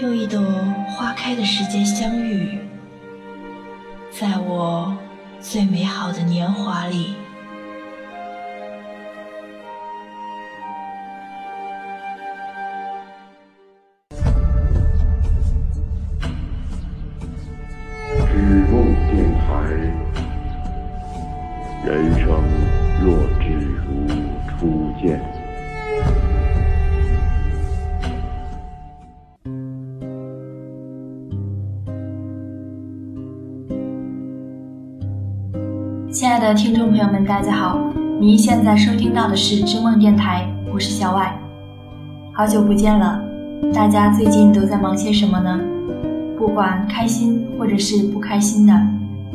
[0.00, 0.40] 又一朵
[0.88, 2.58] 花开的时间相遇，
[4.12, 4.96] 在我
[5.40, 7.14] 最美好的年华里。
[21.84, 22.28] 人生
[23.02, 24.06] 若只如
[24.46, 25.18] 初见
[36.38, 37.80] 亲爱的听众朋友们，大家好！
[38.20, 41.36] 您现在收听到的是知梦电台，我是小外。
[42.32, 43.20] 好久不见了，
[43.74, 45.58] 大家最近都在忙些什么呢？
[46.38, 48.72] 不管开心或者是不开心的，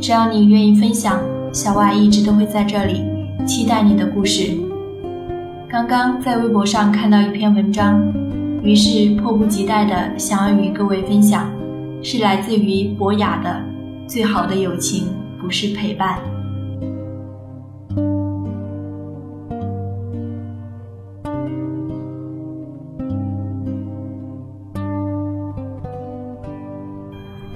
[0.00, 1.20] 只要你愿意分享，
[1.52, 3.02] 小外一直都会在这里，
[3.46, 4.56] 期待你的故事。
[5.68, 8.10] 刚刚在微博上看到一篇文章，
[8.62, 11.44] 于是迫不及待的想要与各位分享，
[12.02, 13.50] 是来自于博雅的
[14.10, 16.16] 《最好的友情不是陪伴》。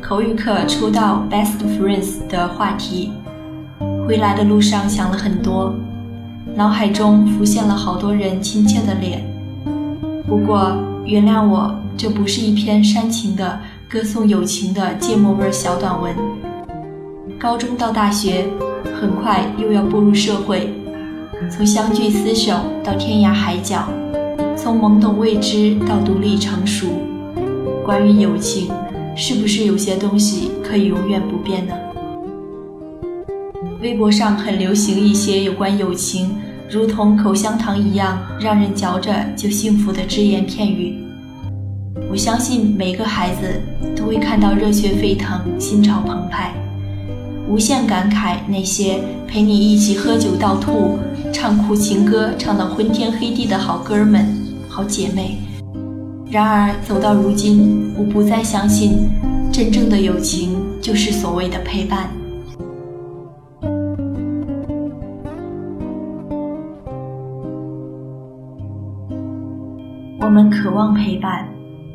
[0.03, 3.13] 口语课抽到 best friends 的话题，
[4.07, 5.75] 回来的路上想了很多，
[6.55, 9.23] 脑海中浮现了好多人亲切的脸。
[10.27, 10.73] 不过
[11.05, 16.15] 原谅我，这不是一篇煽情的歌颂友情的芥末味小短文。
[17.39, 18.47] 高中到大学，
[19.01, 20.73] 很快又要步入社会，
[21.51, 23.87] 从相聚厮守到天涯海角，
[24.57, 26.87] 从懵懂未知到独立成熟，
[27.85, 28.73] 关于友情。
[29.23, 31.75] 是不是有些东西可以永远不变呢？
[33.83, 36.31] 微博上很流行一些有关友情，
[36.71, 41.05] 如同口香糖一样让人嚼着就幸福的只言片语。
[42.11, 43.61] 我相信每个孩子
[43.95, 46.55] 都会看到热血沸腾、心潮澎湃，
[47.47, 50.99] 无限感慨那些陪你一起喝酒到吐、
[51.31, 54.35] 唱苦情歌唱到昏天黑地的好哥们、
[54.67, 55.37] 好姐妹。
[56.31, 59.11] 然而走到如今，我不再相信，
[59.51, 62.09] 真正的友情就是所谓的陪伴。
[70.21, 71.49] 我们渴望陪伴，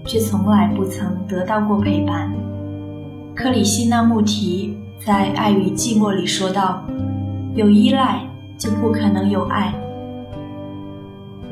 [0.05, 2.29] 却从来不曾得到过陪伴。
[3.33, 6.83] 克里希那穆提在《爱与寂寞》里说道
[7.55, 9.73] ：“有依赖，就不可能有爱。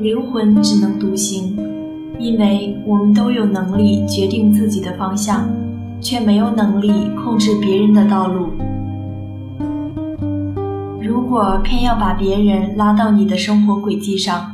[0.00, 1.56] 灵魂只能独行。”
[2.18, 5.48] 因为我们都有能力决定自己的方向，
[6.00, 6.90] 却没有能力
[7.22, 8.48] 控制别人的道路。
[11.02, 14.52] 如果偏要把别人拉到你的生活轨迹上，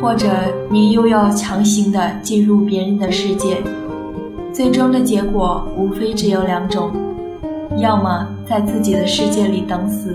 [0.00, 0.28] 或者
[0.70, 3.62] 你又要强行的进入别人的世界，
[4.52, 6.92] 最终的结果无非只有两种：
[7.78, 10.14] 要么在自己的世界里等死，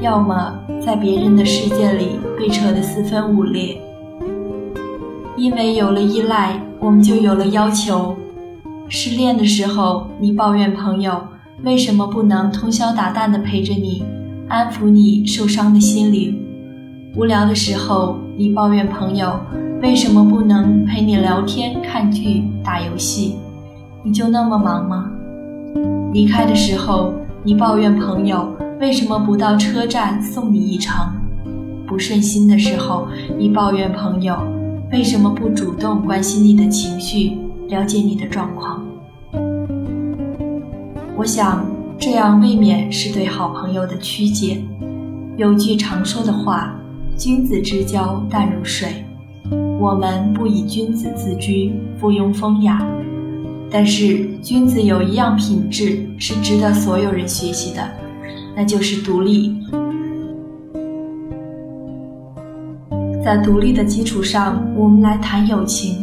[0.00, 3.78] 要么在别人的世界里被扯得四分五裂。
[5.40, 8.14] 因为有了依赖，我们就有了要求。
[8.90, 11.18] 失恋的时候，你抱怨朋友
[11.64, 14.04] 为什么不能通宵达旦地陪着你，
[14.48, 16.34] 安抚你受伤的心灵；
[17.16, 19.40] 无聊的时候，你抱怨朋友
[19.80, 23.36] 为什么不能陪你聊天、看剧、打游戏。
[24.04, 25.10] 你就那么忙吗？
[26.12, 28.46] 离开的时候，你抱怨朋友
[28.78, 31.14] 为什么不到车站送你一程；
[31.86, 33.08] 不顺心的时候，
[33.38, 34.36] 你抱怨朋友。
[34.92, 38.84] 为什么不主动关心你的情绪，了解你的状况？
[41.16, 41.64] 我想
[41.96, 44.60] 这样未免是对好朋友的曲解。
[45.36, 46.74] 有句常说的话
[47.16, 49.04] ：“君子之交淡如水。”
[49.78, 52.84] 我们不以君子自居，附庸风雅。
[53.70, 57.88] 但是君子有一样品质是值得所有人学习的，
[58.56, 59.54] 那就是独立。
[63.22, 66.02] 在独立的基础上，我们来谈友情。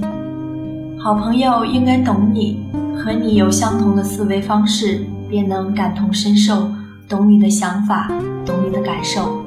[0.99, 2.63] 好朋友应该懂你，
[2.95, 6.69] 和你有相同的思维方式，便能感同身受，
[7.09, 8.07] 懂你的想法，
[8.45, 9.43] 懂你的感受。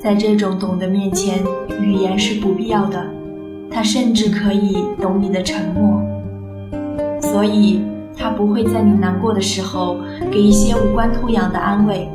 [0.00, 1.42] 在这种懂得面前，
[1.80, 3.04] 语言是不必要的，
[3.72, 6.00] 他甚至可以懂你的沉默。
[7.20, 7.82] 所以，
[8.16, 9.98] 他不会在你难过的时候
[10.30, 12.08] 给一些无关痛痒的安慰，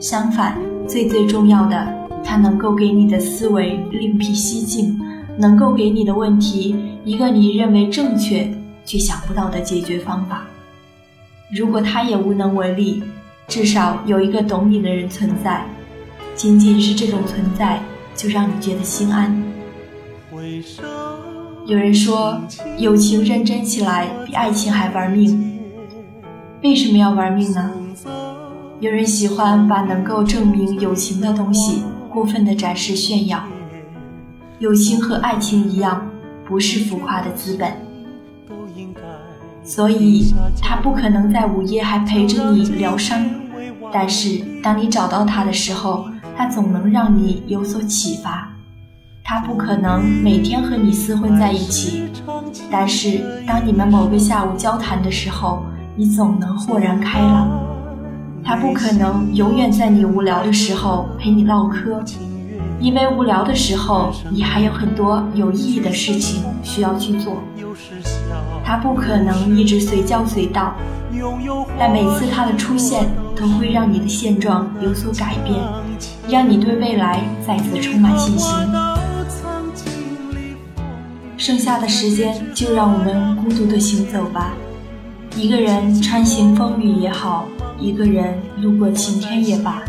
[0.00, 0.56] 相反，
[0.88, 1.93] 最最重要的。
[2.24, 4.98] 他能够给你的思维另辟蹊径，
[5.38, 6.74] 能够给你的问题
[7.04, 8.50] 一个你认为正确
[8.84, 10.46] 却想不到的解决方法。
[11.52, 13.02] 如果他也无能为力，
[13.46, 15.64] 至少有一个懂你的人存在，
[16.34, 17.80] 仅仅是这种存在
[18.16, 19.42] 就让你觉得心安。
[21.66, 22.40] 有人说，
[22.78, 25.60] 友情认真起来比爱情还玩命。
[26.62, 27.70] 为什么要玩命呢？
[28.80, 31.82] 有人喜欢把能够证明友情的东西
[32.14, 33.42] 过分的展示炫耀。
[34.60, 36.06] 友情和爱情一样，
[36.46, 37.72] 不是浮夸的资本，
[39.64, 40.32] 所以
[40.62, 43.20] 他不可能在午夜还陪着你疗伤。
[43.92, 46.06] 但是当你找到他的时候，
[46.36, 48.48] 他总能让你有所启发。
[49.24, 52.04] 他不可能每天和你厮混在一起，
[52.70, 55.64] 但是当你们某个下午交谈的时候，
[55.96, 57.63] 你总能豁然开朗。
[58.44, 62.04] 他不可能永远在你无聊的时候陪你唠嗑，
[62.78, 67.38] 因为无聊的时候你还有很多有意义的事情需要去做。
[68.62, 70.74] 他不可能一直随叫随到，
[71.78, 75.58] 但每次他的出现都会让你的现状有所改变，
[76.28, 78.54] 让你对未来再次充满信心。
[81.36, 84.52] 剩下的时间，就让我们孤独的行走吧。
[85.36, 87.46] 一个人穿行风雨也好，
[87.78, 89.82] 一个人路过晴天也罢。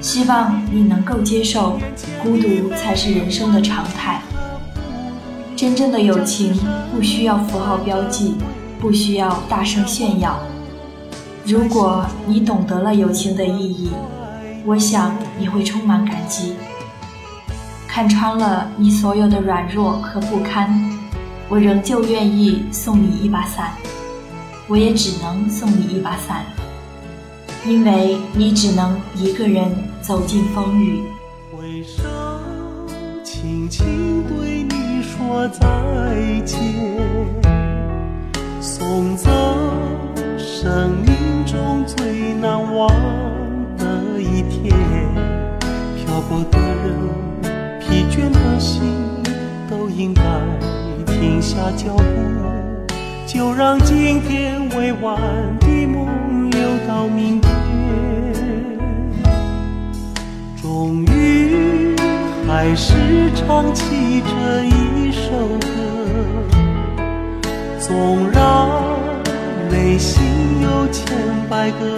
[0.00, 1.78] 希望你能够接受，
[2.22, 4.22] 孤独才是人生的常态。
[5.56, 6.56] 真正的友情
[6.94, 8.36] 不需要符号标记，
[8.78, 10.38] 不需要大声炫耀。
[11.44, 13.90] 如果你懂得了友情的意义，
[14.64, 16.54] 我想你会充满感激。
[17.88, 20.96] 看穿了你所有的软弱和不堪，
[21.48, 23.72] 我仍旧愿意送你一把伞。
[24.68, 26.44] 我也只能送你一把伞，
[27.66, 29.70] 因为你只能一个人
[30.00, 31.02] 走进风雨。
[31.50, 32.02] 挥手
[33.22, 35.60] 轻轻对你说再
[36.44, 36.58] 见，
[38.60, 39.28] 送走
[40.38, 42.88] 生命中最难忘
[43.76, 44.74] 的一天。
[45.96, 47.18] 漂泊的人。
[47.80, 48.82] 疲倦的心
[49.68, 50.22] 都应该
[51.06, 52.02] 停下脚步，
[53.26, 55.16] 就让今天未完
[55.58, 56.06] 的梦
[56.58, 57.48] 留到明天。
[60.60, 61.94] 终于
[62.48, 62.92] 还是
[63.36, 65.68] 唱起这一首歌，
[67.78, 68.42] 纵然
[69.70, 70.20] 内心
[70.62, 71.06] 有千
[71.48, 71.96] 百个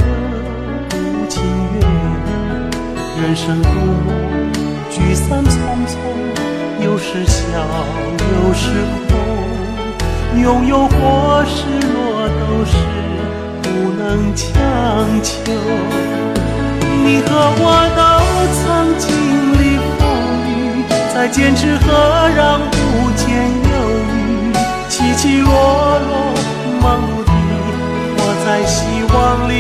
[0.91, 0.97] 不
[1.27, 1.43] 情
[1.81, 1.81] 愿，
[3.23, 3.65] 人生路。
[4.91, 5.57] 聚散匆
[5.89, 5.97] 匆，
[6.85, 7.43] 有时笑，
[8.21, 8.69] 有时
[9.09, 9.11] 哭，
[10.39, 12.77] 拥有或失落都是
[13.81, 14.47] 不能强
[15.23, 15.32] 求。
[17.03, 17.65] 你和我
[17.97, 18.00] 都
[18.61, 18.62] 曾
[18.99, 19.09] 经
[19.56, 19.61] 历
[19.97, 20.00] 风
[20.47, 20.85] 雨，
[21.15, 21.88] 在坚持和
[22.37, 22.77] 让步
[23.17, 23.73] 间犹
[24.12, 24.53] 豫，
[24.91, 25.50] 起起落
[26.11, 26.12] 落，
[26.82, 26.85] 梦
[27.25, 27.32] 里
[28.19, 28.77] 活在希
[29.15, 29.53] 望里，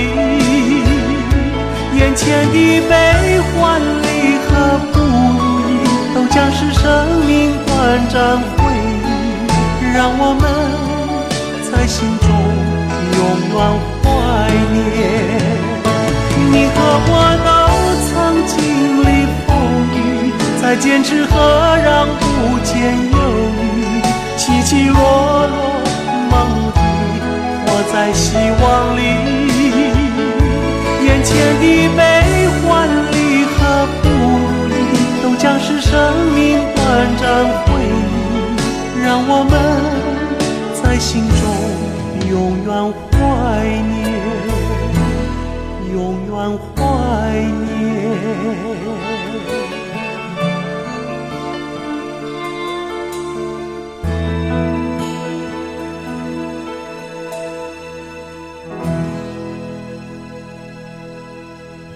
[1.98, 4.50] 眼前的悲欢离合。
[4.92, 5.72] 不易
[6.14, 6.84] 都将是生
[7.26, 8.52] 命短暂回
[9.00, 9.08] 忆，
[9.94, 10.44] 让我们
[11.72, 12.28] 在心中
[13.16, 13.18] 永
[13.54, 13.58] 远
[14.50, 14.76] 怀念。
[16.50, 16.76] 你和
[17.06, 17.12] 我
[17.46, 17.48] 都
[18.08, 18.12] 曾
[18.46, 18.58] 经
[19.00, 19.08] 历
[19.46, 19.48] 风
[19.94, 19.98] 雨，
[20.60, 21.30] 在坚持和
[21.84, 21.88] 让
[22.18, 22.22] 步
[22.64, 22.74] 间
[23.12, 23.16] 犹
[23.62, 23.62] 豫，
[24.36, 24.98] 起起落
[25.46, 25.54] 落，
[26.30, 26.34] 梦
[26.66, 26.78] 里
[27.64, 28.26] 活在希
[28.60, 28.98] 望里，
[31.06, 31.30] 眼前
[31.60, 31.64] 的
[31.96, 31.98] 悲
[32.60, 32.68] 欢
[33.12, 33.14] 离
[33.44, 33.58] 合
[34.02, 34.04] 不
[34.68, 34.74] 离，
[35.22, 35.24] 都。
[35.38, 35.90] 将是生
[36.34, 36.84] 命短
[37.16, 37.24] 暂
[37.64, 39.52] 回忆，让我们
[40.82, 41.40] 在心中
[42.28, 42.32] 永
[42.66, 42.68] 远
[43.10, 43.16] 怀
[43.94, 43.99] 念，
[46.50, 46.82] 永远怀
[47.40, 47.70] 念。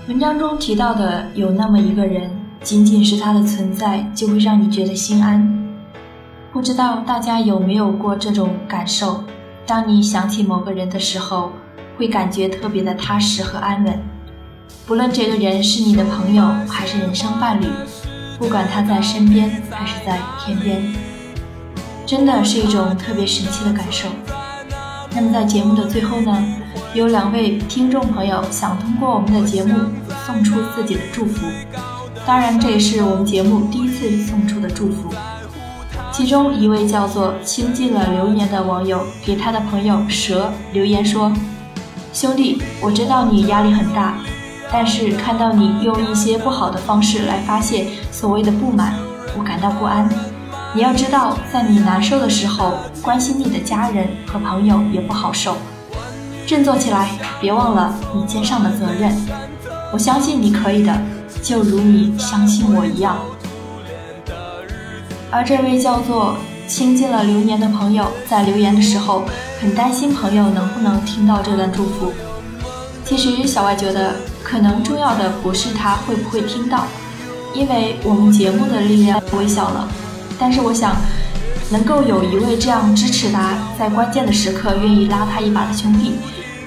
[0.06, 2.30] 文章中提到的有那么一个人。
[2.62, 5.46] 仅仅是他的存在，就会让你觉得心安。
[6.50, 9.22] 不知道大家有没有过这种感受？
[9.66, 11.52] 当你想起某个人的时候，
[11.98, 14.13] 会感觉特别的踏实和安稳。
[14.86, 17.66] 不论这个人是你的朋友还是人生伴侣，
[18.38, 20.94] 不管他在身边还是在天边，
[22.04, 24.08] 真的是一种特别神奇的感受。
[25.14, 26.44] 那么在节目的最后呢，
[26.92, 29.74] 有两位听众朋友想通过我们的节目
[30.26, 31.46] 送出自己的祝福。
[32.26, 35.14] 当然，这也是我们节目第一次送出的祝福。
[36.10, 41.32] 其中一位叫做“倾尽了流年”的网友给他的朋友蛇留言说
[42.12, 44.18] ：“兄弟，我知道你压力很大，
[44.76, 48.94] 但是看到你用一些不好的方式来发泄所谓的不满，
[49.38, 50.08] 我感到不安。
[50.74, 55.56] 你要知道，在你难受的时候，关心你的家人和朋友也不好受。
[56.44, 59.16] 振作起来，别忘了你肩上的责任。
[59.92, 60.92] 我相信你可以的。”
[61.40, 63.18] 就如你相信我一样，
[65.30, 69.22] 而这位叫做亲近了流年的朋友，在留言的时候
[69.60, 72.10] 很担心朋友能不能听到这段祝福。
[73.04, 76.84] 其实小外觉得，可能重要的不是他会不会听到，
[77.54, 79.88] 因为我们节目的力量微小了。
[80.38, 80.96] 但是我想，
[81.70, 86.14] 能够有一位这样支持他，在关键的时刻愿意拉他一把的兄弟，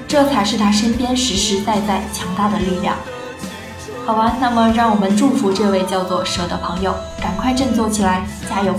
[0.08, 2.96] 这才是他身边实实在在强大的力量。
[4.06, 8.74] 好吧，那么让我们祝福这位叫做蛇的朋友，赶快振作起来，加油！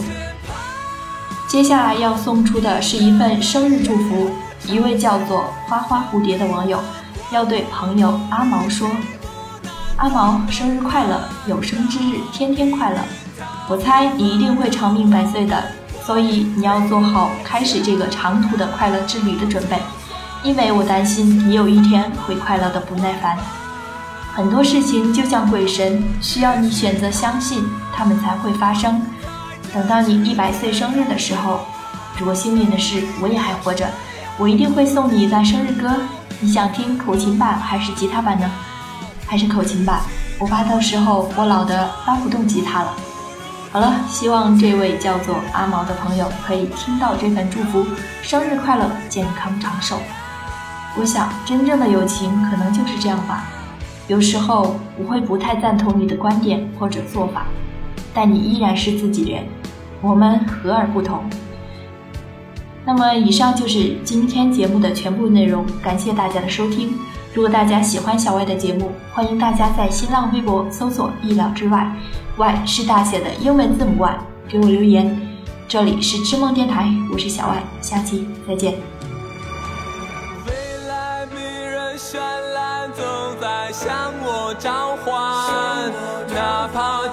[1.49, 4.31] 接下来要送出的是一份生日祝福，
[4.67, 6.79] 一位叫做花花蝴蝶的网友
[7.31, 8.89] 要对朋友阿毛说
[9.97, 12.99] ：“阿毛，生日快乐，有生之日天天快乐！
[13.69, 15.63] 我猜你一定会长命百岁的，
[16.07, 19.79] 所以你要做好开始这个长途的快乐之旅的准备，
[20.43, 23.37] 因为我担心你有一天会快乐的不耐烦。”
[24.35, 29.03] 很多事情就像鬼神，需要你选择相信，他们才会发生。
[29.75, 31.61] 等到你一百岁生日的时候，
[32.19, 33.87] 如果幸运的是我也还活着，
[34.39, 35.91] 我一定会送你一段生日歌。
[36.41, 38.49] 你想听口琴版还是吉他版呢？
[39.27, 40.01] 还是口琴版？
[40.39, 42.95] 我怕到时候我老的拉不动吉他了。
[43.73, 47.85] 好了，希望这位叫做阿毛的朋友可以听到这份祝福，
[48.23, 49.99] 生日快乐，健康长寿。
[50.97, 53.45] 我想，真正的友情可能就是这样吧。
[54.07, 57.47] 有时候我会不太赞同你的观点或者做法，
[58.15, 59.45] 但你依然是自己人，
[60.01, 61.29] 我们和而不同。
[62.89, 66.99] 那么，以上就是今天节目的全部内容，感谢大家的收听。
[67.35, 71.87] 如果大家喜欢小外的节目，欢迎大家在新浪微博搜索“意料之外”，
[72.39, 74.19] 外是大写的英文字母 Y，
[74.49, 75.21] 给我留言。
[75.69, 78.73] 这里是知梦电台，我是小外，下期再见。
[80.47, 82.17] 未来迷人绚
[82.55, 83.05] 烂，总
[83.39, 85.93] 在向我召唤，
[86.35, 87.07] 哪怕